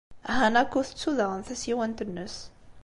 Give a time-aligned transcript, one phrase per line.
[0.37, 2.35] Hanako tettu daɣen tasiwant-nnes.